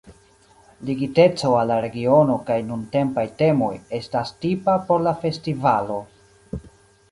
[0.89, 3.69] Ligiteco al la regiono kaj nuntempaj temoj
[4.01, 6.03] estas tipa por la festivalo.